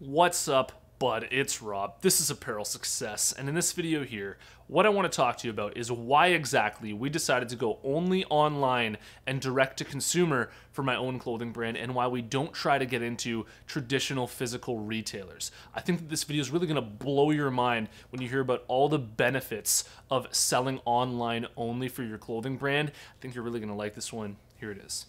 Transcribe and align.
What's 0.00 0.46
up, 0.46 0.80
bud? 1.00 1.26
It's 1.32 1.60
Rob. 1.60 2.02
This 2.02 2.20
is 2.20 2.30
Apparel 2.30 2.64
Success, 2.64 3.32
and 3.36 3.48
in 3.48 3.56
this 3.56 3.72
video 3.72 4.04
here, 4.04 4.38
what 4.68 4.86
I 4.86 4.90
want 4.90 5.10
to 5.10 5.16
talk 5.16 5.38
to 5.38 5.48
you 5.48 5.50
about 5.50 5.76
is 5.76 5.90
why 5.90 6.28
exactly 6.28 6.92
we 6.92 7.10
decided 7.10 7.48
to 7.48 7.56
go 7.56 7.80
only 7.82 8.24
online 8.26 8.98
and 9.26 9.40
direct 9.40 9.76
to 9.78 9.84
consumer 9.84 10.50
for 10.70 10.84
my 10.84 10.94
own 10.94 11.18
clothing 11.18 11.50
brand 11.50 11.76
and 11.76 11.96
why 11.96 12.06
we 12.06 12.22
don't 12.22 12.52
try 12.52 12.78
to 12.78 12.86
get 12.86 13.02
into 13.02 13.44
traditional 13.66 14.28
physical 14.28 14.78
retailers. 14.78 15.50
I 15.74 15.80
think 15.80 15.98
that 15.98 16.10
this 16.10 16.22
video 16.22 16.42
is 16.42 16.52
really 16.52 16.68
going 16.68 16.76
to 16.76 16.80
blow 16.80 17.32
your 17.32 17.50
mind 17.50 17.88
when 18.10 18.22
you 18.22 18.28
hear 18.28 18.38
about 18.38 18.62
all 18.68 18.88
the 18.88 19.00
benefits 19.00 19.82
of 20.12 20.28
selling 20.30 20.78
online 20.84 21.48
only 21.56 21.88
for 21.88 22.04
your 22.04 22.18
clothing 22.18 22.56
brand. 22.56 22.90
I 22.90 23.20
think 23.20 23.34
you're 23.34 23.42
really 23.42 23.58
going 23.58 23.72
to 23.72 23.74
like 23.74 23.96
this 23.96 24.12
one. 24.12 24.36
Here 24.60 24.70
it 24.70 24.78
is. 24.78 25.06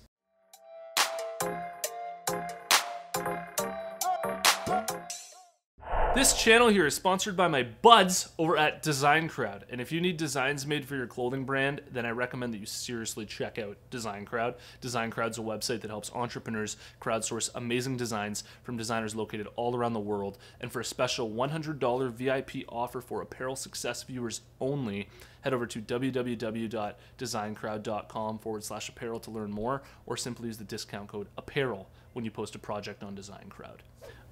This 6.15 6.33
channel 6.33 6.69
here 6.69 6.87
is 6.87 6.95
sponsored 6.95 7.37
by 7.37 7.47
my 7.47 7.61
buds 7.61 8.29
over 8.39 8.57
at 8.57 8.81
Design 8.81 9.29
Crowd. 9.29 9.65
And 9.69 9.79
if 9.79 9.91
you 9.91 10.01
need 10.01 10.17
designs 10.17 10.65
made 10.65 10.85
for 10.85 10.95
your 10.95 11.05
clothing 11.05 11.45
brand, 11.45 11.81
then 11.91 12.03
I 12.03 12.09
recommend 12.09 12.51
that 12.51 12.57
you 12.57 12.65
seriously 12.65 13.27
check 13.27 13.59
out 13.59 13.77
Design 13.91 14.25
Crowd. 14.25 14.55
Design 14.81 15.11
Crowd's 15.11 15.37
a 15.37 15.41
website 15.41 15.81
that 15.81 15.91
helps 15.91 16.11
entrepreneurs 16.11 16.77
crowdsource 16.99 17.51
amazing 17.53 17.95
designs 17.95 18.43
from 18.63 18.75
designers 18.75 19.15
located 19.15 19.45
all 19.55 19.75
around 19.75 19.93
the 19.93 19.99
world. 19.99 20.39
And 20.59 20.71
for 20.71 20.79
a 20.79 20.85
special 20.85 21.29
$100 21.29 22.11
VIP 22.11 22.65
offer 22.67 23.01
for 23.01 23.21
apparel 23.21 23.55
success 23.55 24.01
viewers 24.01 24.41
only, 24.59 25.09
head 25.41 25.53
over 25.53 25.67
to 25.67 25.79
www.designcrowd.com 25.79 28.39
forward 28.39 28.63
slash 28.63 28.89
apparel 28.89 29.19
to 29.19 29.29
learn 29.29 29.51
more, 29.51 29.83
or 30.07 30.17
simply 30.17 30.47
use 30.47 30.57
the 30.57 30.63
discount 30.63 31.07
code 31.07 31.27
apparel 31.37 31.87
when 32.13 32.25
you 32.25 32.31
post 32.31 32.55
a 32.55 32.59
project 32.59 33.03
on 33.03 33.13
Design 33.13 33.45
Crowd. 33.49 33.83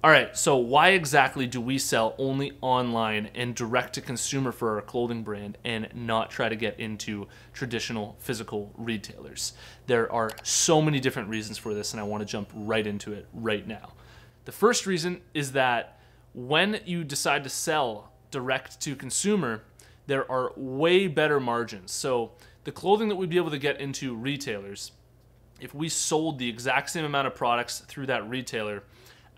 All 0.04 0.12
right, 0.12 0.36
so 0.36 0.56
why 0.56 0.90
exactly 0.90 1.48
do 1.48 1.60
we 1.60 1.76
sell 1.76 2.14
only 2.18 2.52
online 2.60 3.30
and 3.34 3.52
direct 3.52 3.94
to 3.94 4.00
consumer 4.00 4.52
for 4.52 4.76
our 4.76 4.80
clothing 4.80 5.24
brand 5.24 5.58
and 5.64 5.88
not 5.92 6.30
try 6.30 6.48
to 6.48 6.54
get 6.54 6.78
into 6.78 7.26
traditional 7.52 8.14
physical 8.20 8.72
retailers? 8.78 9.54
There 9.88 10.10
are 10.12 10.30
so 10.44 10.80
many 10.80 11.00
different 11.00 11.28
reasons 11.28 11.58
for 11.58 11.74
this, 11.74 11.92
and 11.92 12.00
I 12.00 12.04
want 12.04 12.20
to 12.20 12.26
jump 12.26 12.52
right 12.54 12.86
into 12.86 13.12
it 13.12 13.26
right 13.34 13.66
now. 13.66 13.94
The 14.44 14.52
first 14.52 14.86
reason 14.86 15.20
is 15.34 15.50
that 15.52 15.98
when 16.32 16.78
you 16.84 17.02
decide 17.02 17.42
to 17.42 17.50
sell 17.50 18.12
direct 18.30 18.80
to 18.82 18.94
consumer, 18.94 19.64
there 20.06 20.30
are 20.30 20.52
way 20.54 21.08
better 21.08 21.40
margins. 21.40 21.90
So, 21.90 22.30
the 22.62 22.70
clothing 22.70 23.08
that 23.08 23.16
we'd 23.16 23.30
be 23.30 23.36
able 23.36 23.50
to 23.50 23.58
get 23.58 23.80
into 23.80 24.14
retailers, 24.14 24.92
if 25.60 25.74
we 25.74 25.88
sold 25.88 26.38
the 26.38 26.48
exact 26.48 26.90
same 26.90 27.04
amount 27.04 27.26
of 27.26 27.34
products 27.34 27.80
through 27.80 28.06
that 28.06 28.28
retailer, 28.30 28.84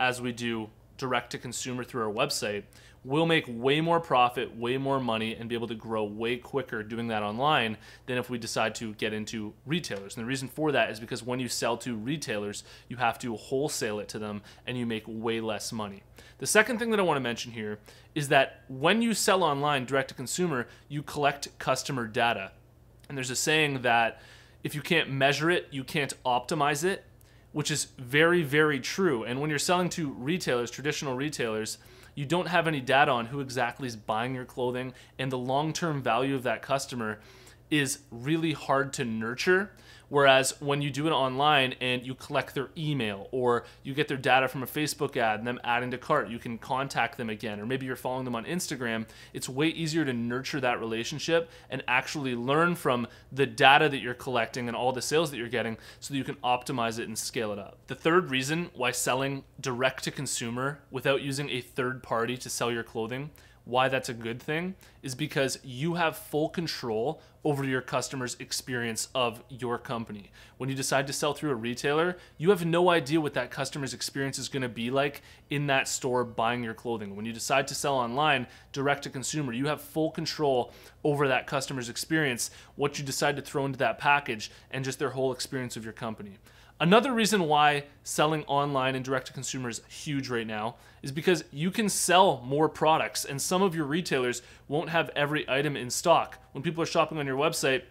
as 0.00 0.20
we 0.20 0.32
do 0.32 0.70
direct 0.96 1.30
to 1.30 1.38
consumer 1.38 1.84
through 1.84 2.02
our 2.02 2.12
website, 2.12 2.64
we'll 3.04 3.26
make 3.26 3.44
way 3.48 3.80
more 3.80 4.00
profit, 4.00 4.56
way 4.56 4.76
more 4.76 5.00
money, 5.00 5.34
and 5.34 5.48
be 5.48 5.54
able 5.54 5.68
to 5.68 5.74
grow 5.74 6.04
way 6.04 6.36
quicker 6.36 6.82
doing 6.82 7.08
that 7.08 7.22
online 7.22 7.76
than 8.06 8.18
if 8.18 8.28
we 8.28 8.38
decide 8.38 8.74
to 8.74 8.94
get 8.94 9.12
into 9.12 9.54
retailers. 9.64 10.16
And 10.16 10.24
the 10.24 10.28
reason 10.28 10.48
for 10.48 10.72
that 10.72 10.90
is 10.90 11.00
because 11.00 11.22
when 11.22 11.40
you 11.40 11.48
sell 11.48 11.76
to 11.78 11.94
retailers, 11.94 12.64
you 12.88 12.96
have 12.96 13.18
to 13.20 13.36
wholesale 13.36 14.00
it 14.00 14.08
to 14.08 14.18
them 14.18 14.42
and 14.66 14.76
you 14.76 14.84
make 14.84 15.04
way 15.06 15.40
less 15.40 15.72
money. 15.72 16.02
The 16.38 16.46
second 16.46 16.78
thing 16.78 16.90
that 16.90 17.00
I 17.00 17.02
want 17.02 17.16
to 17.16 17.22
mention 17.22 17.52
here 17.52 17.78
is 18.14 18.28
that 18.28 18.62
when 18.68 19.02
you 19.02 19.14
sell 19.14 19.42
online 19.42 19.84
direct 19.84 20.08
to 20.08 20.14
consumer, 20.14 20.66
you 20.88 21.02
collect 21.02 21.58
customer 21.58 22.06
data. 22.06 22.52
And 23.08 23.16
there's 23.16 23.30
a 23.30 23.36
saying 23.36 23.82
that 23.82 24.20
if 24.62 24.74
you 24.74 24.82
can't 24.82 25.10
measure 25.10 25.50
it, 25.50 25.68
you 25.70 25.84
can't 25.84 26.12
optimize 26.24 26.84
it 26.84 27.04
which 27.52 27.70
is 27.70 27.88
very, 27.98 28.42
very 28.42 28.80
true. 28.80 29.24
And 29.24 29.40
when 29.40 29.50
you're 29.50 29.58
selling 29.58 29.88
to 29.90 30.10
retailers, 30.10 30.70
traditional 30.70 31.16
retailers, 31.16 31.78
you 32.14 32.26
don't 32.26 32.48
have 32.48 32.66
any 32.66 32.80
data 32.80 33.10
on 33.10 33.26
who 33.26 33.40
exactly 33.40 33.86
is 33.86 33.96
buying 33.96 34.34
your 34.34 34.44
clothing, 34.44 34.92
and 35.18 35.30
the 35.30 35.38
long 35.38 35.72
term 35.72 36.02
value 36.02 36.34
of 36.34 36.42
that 36.42 36.62
customer 36.62 37.20
is 37.70 38.00
really 38.10 38.52
hard 38.52 38.92
to 38.94 39.04
nurture. 39.04 39.70
Whereas 40.10 40.60
when 40.60 40.82
you 40.82 40.90
do 40.90 41.06
it 41.06 41.12
online 41.12 41.76
and 41.80 42.04
you 42.04 42.16
collect 42.16 42.52
their 42.56 42.70
email 42.76 43.28
or 43.30 43.64
you 43.84 43.94
get 43.94 44.08
their 44.08 44.16
data 44.16 44.48
from 44.48 44.64
a 44.64 44.66
Facebook 44.66 45.16
ad 45.16 45.38
and 45.38 45.46
them 45.46 45.60
adding 45.62 45.92
to 45.92 45.98
cart, 45.98 46.28
you 46.28 46.40
can 46.40 46.58
contact 46.58 47.16
them 47.16 47.30
again. 47.30 47.60
Or 47.60 47.66
maybe 47.66 47.86
you're 47.86 47.94
following 47.94 48.24
them 48.24 48.34
on 48.34 48.44
Instagram. 48.44 49.06
It's 49.32 49.48
way 49.48 49.68
easier 49.68 50.04
to 50.04 50.12
nurture 50.12 50.60
that 50.60 50.80
relationship 50.80 51.48
and 51.70 51.84
actually 51.86 52.34
learn 52.34 52.74
from 52.74 53.06
the 53.30 53.46
data 53.46 53.88
that 53.88 53.98
you're 53.98 54.14
collecting 54.14 54.66
and 54.66 54.76
all 54.76 54.92
the 54.92 55.00
sales 55.00 55.30
that 55.30 55.36
you're 55.36 55.48
getting 55.48 55.78
so 56.00 56.12
that 56.12 56.18
you 56.18 56.24
can 56.24 56.36
optimize 56.36 56.98
it 56.98 57.06
and 57.06 57.16
scale 57.16 57.52
it 57.52 57.60
up. 57.60 57.78
The 57.86 57.94
third 57.94 58.30
reason 58.30 58.70
why 58.74 58.90
selling 58.90 59.44
direct 59.60 60.02
to 60.04 60.10
consumer 60.10 60.80
without 60.90 61.22
using 61.22 61.48
a 61.50 61.60
third 61.60 62.02
party 62.02 62.36
to 62.38 62.50
sell 62.50 62.72
your 62.72 62.82
clothing 62.82 63.30
why 63.70 63.88
that's 63.88 64.08
a 64.08 64.14
good 64.14 64.42
thing 64.42 64.74
is 65.02 65.14
because 65.14 65.58
you 65.62 65.94
have 65.94 66.16
full 66.16 66.48
control 66.48 67.22
over 67.44 67.64
your 67.64 67.80
customers' 67.80 68.36
experience 68.38 69.08
of 69.14 69.42
your 69.48 69.78
company. 69.78 70.30
When 70.58 70.68
you 70.68 70.74
decide 70.74 71.06
to 71.06 71.12
sell 71.12 71.32
through 71.32 71.52
a 71.52 71.54
retailer, 71.54 72.18
you 72.36 72.50
have 72.50 72.66
no 72.66 72.90
idea 72.90 73.20
what 73.20 73.32
that 73.34 73.50
customer's 73.50 73.94
experience 73.94 74.38
is 74.38 74.48
going 74.48 74.62
to 74.62 74.68
be 74.68 74.90
like 74.90 75.22
in 75.48 75.66
that 75.68 75.88
store 75.88 76.24
buying 76.24 76.62
your 76.62 76.74
clothing. 76.74 77.16
When 77.16 77.24
you 77.24 77.32
decide 77.32 77.66
to 77.68 77.74
sell 77.74 77.94
online, 77.94 78.46
direct 78.72 79.04
to 79.04 79.10
consumer, 79.10 79.52
you 79.52 79.66
have 79.68 79.80
full 79.80 80.10
control 80.10 80.72
over 81.02 81.28
that 81.28 81.46
customer's 81.46 81.88
experience, 81.88 82.50
what 82.76 82.98
you 82.98 83.04
decide 83.04 83.36
to 83.36 83.42
throw 83.42 83.64
into 83.64 83.78
that 83.78 83.98
package, 83.98 84.50
and 84.70 84.84
just 84.84 84.98
their 84.98 85.10
whole 85.10 85.32
experience 85.32 85.76
of 85.76 85.84
your 85.84 85.94
company. 85.94 86.38
Another 86.80 87.12
reason 87.12 87.42
why 87.42 87.84
selling 88.04 88.42
online 88.44 88.94
and 88.94 89.04
direct 89.04 89.26
to 89.26 89.34
consumer 89.34 89.68
is 89.68 89.82
huge 89.86 90.30
right 90.30 90.46
now 90.46 90.76
is 91.02 91.12
because 91.12 91.44
you 91.52 91.70
can 91.70 91.90
sell 91.90 92.40
more 92.42 92.70
products, 92.70 93.26
and 93.26 93.40
some 93.40 93.60
of 93.60 93.74
your 93.74 93.84
retailers 93.84 94.40
won't 94.66 94.88
have 94.88 95.10
every 95.14 95.48
item 95.48 95.76
in 95.76 95.90
stock. 95.90 96.38
When 96.52 96.62
people 96.62 96.82
are 96.82 96.86
shopping 96.86 97.18
on 97.18 97.26
your 97.26 97.36
website, 97.36 97.82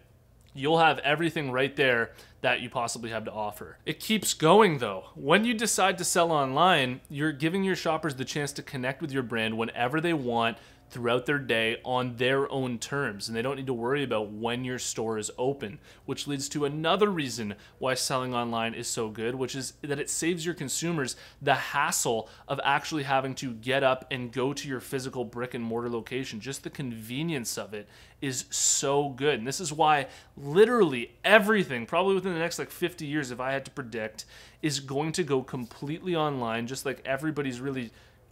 you'll 0.54 0.80
have 0.80 0.98
everything 1.00 1.52
right 1.52 1.76
there 1.76 2.10
that 2.40 2.62
you 2.62 2.68
possibly 2.68 3.10
have 3.10 3.24
to 3.26 3.32
offer. 3.32 3.78
It 3.86 4.00
keeps 4.00 4.34
going 4.34 4.78
though. 4.78 5.10
When 5.14 5.44
you 5.44 5.54
decide 5.54 5.96
to 5.98 6.04
sell 6.04 6.32
online, 6.32 7.00
you're 7.08 7.30
giving 7.30 7.62
your 7.62 7.76
shoppers 7.76 8.16
the 8.16 8.24
chance 8.24 8.50
to 8.54 8.62
connect 8.62 9.00
with 9.00 9.12
your 9.12 9.22
brand 9.22 9.56
whenever 9.56 10.00
they 10.00 10.14
want 10.14 10.58
throughout 10.90 11.26
their 11.26 11.38
day 11.38 11.76
on 11.84 12.16
their 12.16 12.50
own 12.50 12.78
terms 12.78 13.28
and 13.28 13.36
they 13.36 13.42
don't 13.42 13.56
need 13.56 13.66
to 13.66 13.74
worry 13.74 14.02
about 14.02 14.30
when 14.30 14.64
your 14.64 14.78
store 14.78 15.18
is 15.18 15.30
open, 15.38 15.78
which 16.04 16.26
leads 16.26 16.48
to 16.48 16.64
another 16.64 17.08
reason 17.08 17.54
why 17.78 17.94
selling 17.94 18.34
online 18.34 18.74
is 18.74 18.88
so 18.88 19.08
good, 19.08 19.34
which 19.34 19.54
is 19.54 19.74
that 19.82 20.00
it 20.00 20.10
saves 20.10 20.44
your 20.44 20.54
consumers 20.54 21.16
the 21.40 21.54
hassle 21.54 22.28
of 22.48 22.60
actually 22.64 23.04
having 23.04 23.34
to 23.34 23.52
get 23.52 23.82
up 23.82 24.04
and 24.10 24.32
go 24.32 24.52
to 24.52 24.68
your 24.68 24.80
physical 24.80 25.24
brick 25.24 25.54
and 25.54 25.64
mortar 25.64 25.88
location. 25.88 26.40
Just 26.40 26.64
the 26.64 26.70
convenience 26.70 27.56
of 27.56 27.72
it 27.72 27.88
is 28.20 28.44
so 28.50 29.10
good. 29.10 29.38
And 29.38 29.46
this 29.46 29.60
is 29.60 29.72
why 29.72 30.08
literally 30.36 31.12
everything, 31.24 31.86
probably 31.86 32.14
within 32.14 32.32
the 32.34 32.38
next 32.38 32.58
like 32.58 32.70
50 32.70 33.06
years, 33.06 33.30
if 33.30 33.40
I 33.40 33.52
had 33.52 33.64
to 33.64 33.70
predict, 33.70 34.24
is 34.62 34.80
going 34.80 35.12
to 35.12 35.22
go 35.22 35.42
completely 35.42 36.14
online, 36.14 36.66
just 36.66 36.84
like 36.84 37.00
everybody's 37.04 37.60
really 37.60 37.90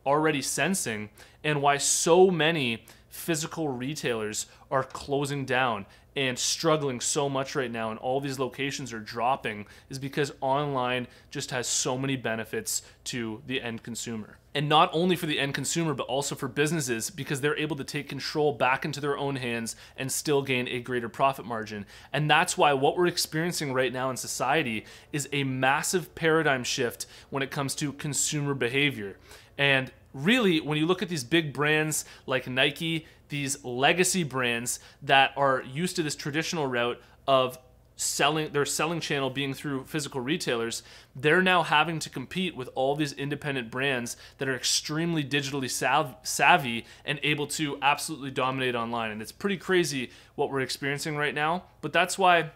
already 0.08 0.40
sensing, 0.40 1.10
and 1.44 1.60
why 1.60 1.76
so 1.76 2.30
many 2.30 2.84
physical 3.08 3.68
retailers 3.68 4.46
are 4.70 4.82
closing 4.82 5.44
down 5.44 5.84
and 6.16 6.38
struggling 6.38 7.00
so 7.00 7.28
much 7.28 7.54
right 7.54 7.70
now 7.70 7.90
and 7.90 7.98
all 8.00 8.20
these 8.20 8.38
locations 8.38 8.92
are 8.92 8.98
dropping 8.98 9.66
is 9.88 9.98
because 9.98 10.32
online 10.40 11.06
just 11.30 11.50
has 11.50 11.68
so 11.68 11.96
many 11.96 12.16
benefits 12.16 12.82
to 13.04 13.42
the 13.46 13.60
end 13.60 13.82
consumer. 13.82 14.38
And 14.54 14.68
not 14.68 14.90
only 14.92 15.14
for 15.14 15.26
the 15.26 15.38
end 15.38 15.54
consumer, 15.54 15.94
but 15.94 16.08
also 16.08 16.34
for 16.34 16.48
businesses 16.48 17.10
because 17.10 17.40
they're 17.40 17.56
able 17.56 17.76
to 17.76 17.84
take 17.84 18.08
control 18.08 18.52
back 18.52 18.84
into 18.84 19.00
their 19.00 19.16
own 19.16 19.36
hands 19.36 19.76
and 19.96 20.10
still 20.10 20.42
gain 20.42 20.66
a 20.66 20.80
greater 20.80 21.08
profit 21.08 21.44
margin. 21.44 21.86
And 22.12 22.28
that's 22.28 22.58
why 22.58 22.72
what 22.72 22.96
we're 22.96 23.06
experiencing 23.06 23.72
right 23.72 23.92
now 23.92 24.10
in 24.10 24.16
society 24.16 24.86
is 25.12 25.28
a 25.32 25.44
massive 25.44 26.14
paradigm 26.16 26.64
shift 26.64 27.06
when 27.30 27.44
it 27.44 27.52
comes 27.52 27.76
to 27.76 27.92
consumer 27.92 28.54
behavior. 28.54 29.16
And 29.56 29.92
really, 30.12 30.60
when 30.60 30.78
you 30.78 30.86
look 30.86 31.02
at 31.02 31.08
these 31.08 31.24
big 31.24 31.52
brands 31.52 32.04
like 32.26 32.46
Nike, 32.46 33.06
these 33.28 33.62
legacy 33.64 34.24
brands 34.24 34.80
that 35.02 35.32
are 35.36 35.62
used 35.62 35.96
to 35.96 36.02
this 36.02 36.16
traditional 36.16 36.66
route 36.66 37.00
of 37.26 37.58
selling 37.98 38.52
their 38.52 38.64
selling 38.64 39.00
channel 39.00 39.28
being 39.28 39.52
through 39.52 39.82
physical 39.84 40.20
retailers 40.20 40.84
they're 41.16 41.42
now 41.42 41.64
having 41.64 41.98
to 41.98 42.08
compete 42.08 42.54
with 42.56 42.70
all 42.76 42.94
these 42.94 43.12
independent 43.14 43.72
brands 43.72 44.16
that 44.38 44.48
are 44.48 44.54
extremely 44.54 45.24
digitally 45.24 45.68
sav- 45.68 46.14
savvy 46.22 46.86
and 47.04 47.18
able 47.24 47.48
to 47.48 47.76
absolutely 47.82 48.30
dominate 48.30 48.76
online. 48.76 49.10
And 49.10 49.20
it's 49.20 49.32
pretty 49.32 49.56
crazy 49.56 50.10
what 50.36 50.48
we're 50.48 50.60
experiencing 50.60 51.16
right 51.16 51.34
now 51.34 51.64
but 51.80 51.92
that's 51.92 52.16
why 52.16 52.50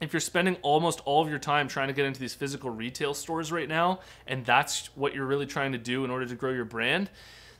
if 0.00 0.12
you're 0.12 0.20
spending 0.20 0.56
almost 0.62 1.00
all 1.04 1.22
of 1.22 1.28
your 1.28 1.38
time 1.38 1.68
trying 1.68 1.88
to 1.88 1.94
get 1.94 2.04
into 2.06 2.20
these 2.20 2.34
physical 2.34 2.70
retail 2.70 3.14
stores 3.14 3.50
right 3.50 3.68
now 3.68 4.00
and 4.26 4.44
that's 4.44 4.86
what 4.96 5.14
you're 5.14 5.26
really 5.26 5.46
trying 5.46 5.72
to 5.72 5.78
do 5.78 6.04
in 6.04 6.10
order 6.10 6.26
to 6.26 6.34
grow 6.34 6.52
your 6.52 6.64
brand 6.64 7.10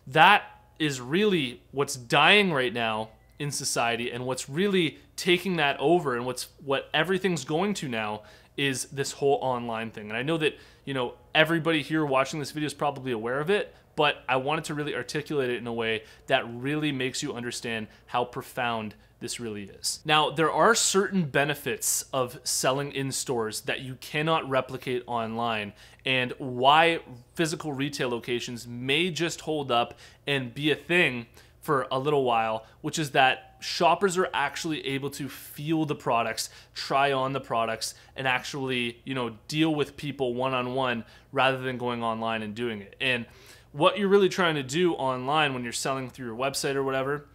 that 0.06 0.44
is 0.78 1.00
really 1.00 1.60
what's 1.72 1.96
dying 1.96 2.52
right 2.52 2.72
now 2.72 3.08
in 3.38 3.50
society 3.50 4.10
and 4.10 4.24
what's 4.26 4.48
really 4.48 4.98
taking 5.16 5.56
that 5.56 5.78
over 5.78 6.16
and 6.16 6.26
what's 6.26 6.48
what 6.64 6.88
everything's 6.92 7.44
going 7.44 7.74
to 7.74 7.88
now 7.88 8.22
is 8.58 8.86
this 8.86 9.12
whole 9.12 9.38
online 9.40 9.90
thing. 9.90 10.10
And 10.10 10.18
I 10.18 10.22
know 10.22 10.36
that, 10.36 10.58
you 10.84 10.92
know, 10.92 11.14
everybody 11.34 11.80
here 11.80 12.04
watching 12.04 12.40
this 12.40 12.50
video 12.50 12.66
is 12.66 12.74
probably 12.74 13.12
aware 13.12 13.40
of 13.40 13.48
it, 13.48 13.74
but 13.96 14.16
I 14.28 14.36
wanted 14.36 14.64
to 14.64 14.74
really 14.74 14.94
articulate 14.94 15.48
it 15.48 15.56
in 15.56 15.66
a 15.66 15.72
way 15.72 16.02
that 16.26 16.44
really 16.52 16.92
makes 16.92 17.22
you 17.22 17.32
understand 17.32 17.86
how 18.06 18.24
profound 18.24 18.94
this 19.20 19.40
really 19.40 19.64
is. 19.64 20.00
Now, 20.04 20.30
there 20.30 20.50
are 20.50 20.74
certain 20.74 21.24
benefits 21.24 22.04
of 22.12 22.38
selling 22.44 22.92
in 22.92 23.10
stores 23.10 23.62
that 23.62 23.80
you 23.80 23.96
cannot 23.96 24.48
replicate 24.48 25.02
online, 25.06 25.72
and 26.04 26.32
why 26.38 27.00
physical 27.34 27.72
retail 27.72 28.08
locations 28.08 28.66
may 28.66 29.10
just 29.10 29.40
hold 29.40 29.72
up 29.72 29.98
and 30.26 30.54
be 30.54 30.70
a 30.70 30.76
thing 30.76 31.26
for 31.60 31.86
a 31.90 31.98
little 31.98 32.24
while, 32.24 32.64
which 32.80 32.98
is 32.98 33.10
that 33.10 33.47
shoppers 33.60 34.16
are 34.16 34.28
actually 34.32 34.86
able 34.86 35.10
to 35.10 35.28
feel 35.28 35.84
the 35.84 35.94
products, 35.94 36.50
try 36.74 37.12
on 37.12 37.32
the 37.32 37.40
products, 37.40 37.94
and 38.16 38.26
actually, 38.26 39.00
you 39.04 39.14
know, 39.14 39.36
deal 39.48 39.74
with 39.74 39.96
people 39.96 40.34
one 40.34 40.54
on 40.54 40.74
one 40.74 41.04
rather 41.32 41.58
than 41.58 41.78
going 41.78 42.02
online 42.02 42.42
and 42.42 42.54
doing 42.54 42.80
it. 42.80 42.96
And 43.00 43.26
what 43.72 43.98
you're 43.98 44.08
really 44.08 44.28
trying 44.28 44.54
to 44.54 44.62
do 44.62 44.94
online 44.94 45.54
when 45.54 45.62
you're 45.62 45.72
selling 45.72 46.08
through 46.08 46.26
your 46.26 46.36
website 46.36 46.74
or 46.74 46.82
whatever 46.82 47.26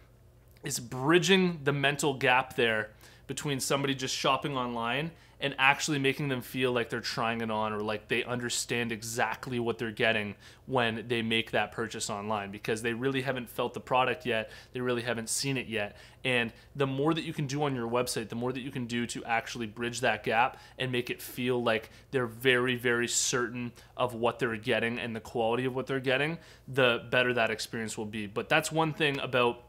is 0.62 0.80
bridging 0.80 1.60
the 1.64 1.72
mental 1.72 2.14
gap 2.14 2.56
there 2.56 2.90
between 3.26 3.60
somebody 3.60 3.94
just 3.94 4.14
shopping 4.14 4.56
online 4.56 5.10
and 5.40 5.54
actually 5.58 5.98
making 5.98 6.28
them 6.28 6.40
feel 6.40 6.72
like 6.72 6.88
they're 6.88 7.00
trying 7.00 7.40
it 7.40 7.50
on 7.50 7.72
or 7.72 7.80
like 7.80 8.08
they 8.08 8.24
understand 8.24 8.92
exactly 8.92 9.58
what 9.58 9.76
they're 9.78 9.90
getting 9.90 10.34
when 10.66 11.04
they 11.08 11.20
make 11.20 11.50
that 11.50 11.72
purchase 11.72 12.08
online 12.08 12.50
because 12.50 12.80
they 12.80 12.94
really 12.94 13.20
haven't 13.20 13.50
felt 13.50 13.74
the 13.74 13.80
product 13.80 14.24
yet, 14.24 14.50
they 14.72 14.80
really 14.80 15.02
haven't 15.02 15.28
seen 15.28 15.58
it 15.58 15.66
yet. 15.66 15.96
And 16.24 16.52
the 16.74 16.86
more 16.86 17.12
that 17.12 17.24
you 17.24 17.34
can 17.34 17.46
do 17.46 17.64
on 17.64 17.74
your 17.74 17.88
website, 17.88 18.30
the 18.30 18.36
more 18.36 18.52
that 18.52 18.60
you 18.60 18.70
can 18.70 18.86
do 18.86 19.06
to 19.08 19.22
actually 19.24 19.66
bridge 19.66 20.00
that 20.00 20.24
gap 20.24 20.58
and 20.78 20.90
make 20.90 21.10
it 21.10 21.20
feel 21.20 21.62
like 21.62 21.90
they're 22.10 22.26
very, 22.26 22.76
very 22.76 23.08
certain 23.08 23.72
of 23.96 24.14
what 24.14 24.38
they're 24.38 24.56
getting 24.56 24.98
and 24.98 25.14
the 25.14 25.20
quality 25.20 25.66
of 25.66 25.74
what 25.74 25.86
they're 25.86 26.00
getting, 26.00 26.38
the 26.68 27.04
better 27.10 27.34
that 27.34 27.50
experience 27.50 27.98
will 27.98 28.06
be. 28.06 28.26
But 28.26 28.48
that's 28.48 28.72
one 28.72 28.94
thing 28.94 29.18
about 29.18 29.62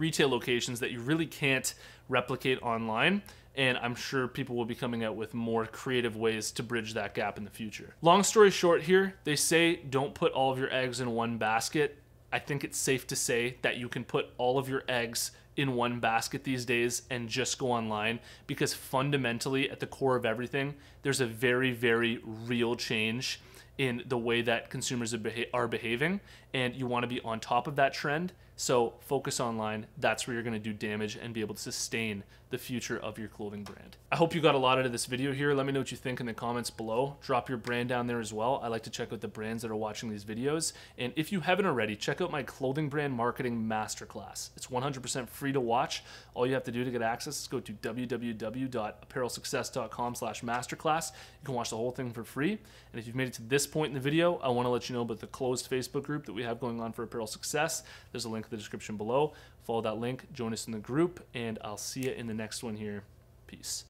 retail 0.00 0.28
locations 0.28 0.80
that 0.80 0.90
you 0.90 1.00
really 1.00 1.26
can't 1.26 1.74
replicate 2.08 2.60
online. 2.62 3.22
And 3.54 3.76
I'm 3.78 3.94
sure 3.94 4.26
people 4.26 4.56
will 4.56 4.64
be 4.64 4.74
coming 4.74 5.04
out 5.04 5.16
with 5.16 5.34
more 5.34 5.66
creative 5.66 6.16
ways 6.16 6.50
to 6.52 6.62
bridge 6.62 6.94
that 6.94 7.14
gap 7.14 7.36
in 7.36 7.44
the 7.44 7.50
future. 7.50 7.94
Long 8.00 8.22
story 8.22 8.50
short, 8.50 8.82
here, 8.82 9.14
they 9.24 9.36
say 9.36 9.76
don't 9.76 10.14
put 10.14 10.32
all 10.32 10.50
of 10.50 10.58
your 10.58 10.72
eggs 10.72 11.00
in 11.00 11.10
one 11.10 11.36
basket. 11.36 11.98
I 12.32 12.38
think 12.38 12.64
it's 12.64 12.78
safe 12.78 13.06
to 13.08 13.16
say 13.16 13.56
that 13.62 13.76
you 13.76 13.88
can 13.88 14.04
put 14.04 14.26
all 14.38 14.58
of 14.58 14.68
your 14.68 14.84
eggs 14.88 15.32
in 15.56 15.74
one 15.74 15.98
basket 16.00 16.44
these 16.44 16.64
days 16.64 17.02
and 17.10 17.28
just 17.28 17.58
go 17.58 17.72
online 17.72 18.20
because 18.46 18.72
fundamentally, 18.72 19.68
at 19.68 19.80
the 19.80 19.86
core 19.86 20.16
of 20.16 20.24
everything, 20.24 20.74
there's 21.02 21.20
a 21.20 21.26
very, 21.26 21.72
very 21.72 22.20
real 22.24 22.76
change 22.76 23.40
in 23.78 24.02
the 24.06 24.18
way 24.18 24.42
that 24.42 24.70
consumers 24.70 25.12
are, 25.12 25.18
beha- 25.18 25.46
are 25.52 25.66
behaving. 25.66 26.20
And 26.52 26.74
you 26.74 26.86
want 26.86 27.04
to 27.04 27.08
be 27.08 27.20
on 27.20 27.40
top 27.40 27.66
of 27.66 27.76
that 27.76 27.92
trend 27.92 28.32
so 28.60 28.92
focus 29.00 29.40
online. 29.40 29.86
That's 29.96 30.26
where 30.26 30.34
you're 30.34 30.42
going 30.42 30.52
to 30.52 30.58
do 30.58 30.74
damage 30.74 31.16
and 31.16 31.32
be 31.32 31.40
able 31.40 31.54
to 31.54 31.62
sustain 31.62 32.24
the 32.50 32.58
future 32.58 32.98
of 32.98 33.18
your 33.18 33.28
clothing 33.28 33.62
brand. 33.62 33.96
I 34.12 34.16
hope 34.16 34.34
you 34.34 34.42
got 34.42 34.56
a 34.56 34.58
lot 34.58 34.78
out 34.78 34.84
of 34.84 34.92
this 34.92 35.06
video 35.06 35.32
here. 35.32 35.54
Let 35.54 35.64
me 35.64 35.72
know 35.72 35.80
what 35.80 35.90
you 35.92 35.96
think 35.96 36.20
in 36.20 36.26
the 36.26 36.34
comments 36.34 36.68
below. 36.68 37.16
Drop 37.22 37.48
your 37.48 37.56
brand 37.56 37.88
down 37.88 38.06
there 38.06 38.20
as 38.20 38.34
well. 38.34 38.60
I 38.62 38.68
like 38.68 38.82
to 38.82 38.90
check 38.90 39.14
out 39.14 39.22
the 39.22 39.28
brands 39.28 39.62
that 39.62 39.70
are 39.70 39.76
watching 39.76 40.10
these 40.10 40.24
videos. 40.24 40.74
And 40.98 41.14
if 41.16 41.32
you 41.32 41.40
haven't 41.40 41.64
already, 41.64 41.96
check 41.96 42.20
out 42.20 42.30
my 42.30 42.42
clothing 42.42 42.90
brand 42.90 43.14
marketing 43.14 43.66
masterclass. 43.66 44.50
It's 44.56 44.66
100% 44.66 45.26
free 45.28 45.52
to 45.52 45.60
watch. 45.60 46.02
All 46.34 46.46
you 46.46 46.52
have 46.54 46.64
to 46.64 46.72
do 46.72 46.84
to 46.84 46.90
get 46.90 47.02
access 47.02 47.40
is 47.40 47.46
go 47.46 47.60
to 47.60 47.72
www.apparelsuccess.com 47.72 50.14
slash 50.16 50.42
masterclass. 50.42 51.12
You 51.12 51.46
can 51.46 51.54
watch 51.54 51.70
the 51.70 51.76
whole 51.76 51.92
thing 51.92 52.12
for 52.12 52.24
free. 52.24 52.58
And 52.92 53.00
if 53.00 53.06
you've 53.06 53.16
made 53.16 53.28
it 53.28 53.34
to 53.34 53.42
this 53.42 53.64
point 53.66 53.90
in 53.90 53.94
the 53.94 54.00
video, 54.00 54.38
I 54.38 54.48
want 54.48 54.66
to 54.66 54.70
let 54.70 54.90
you 54.90 54.96
know 54.96 55.02
about 55.02 55.20
the 55.20 55.28
closed 55.28 55.70
Facebook 55.70 56.02
group 56.02 56.26
that 56.26 56.32
we 56.32 56.39
have 56.44 56.60
going 56.60 56.80
on 56.80 56.92
for 56.92 57.02
Apparel 57.02 57.26
Success. 57.26 57.82
There's 58.12 58.24
a 58.24 58.28
link 58.28 58.46
in 58.46 58.50
the 58.50 58.56
description 58.56 58.96
below. 58.96 59.32
Follow 59.64 59.82
that 59.82 59.98
link, 59.98 60.32
join 60.32 60.52
us 60.52 60.66
in 60.66 60.72
the 60.72 60.78
group, 60.78 61.26
and 61.34 61.58
I'll 61.62 61.76
see 61.76 62.04
you 62.04 62.12
in 62.12 62.26
the 62.26 62.34
next 62.34 62.62
one 62.62 62.76
here. 62.76 63.04
Peace. 63.46 63.89